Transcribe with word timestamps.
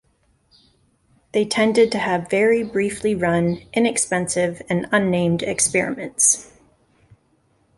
They 1.31 1.45
tended 1.45 1.91
to 1.91 1.99
have 1.99 2.27
very 2.27 2.63
briefly 2.63 3.13
run, 3.13 3.59
inexpensive, 3.71 4.59
and 4.67 4.87
unnamed 4.91 5.43
experiments. 5.43 6.49